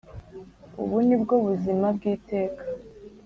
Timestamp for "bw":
1.95-2.01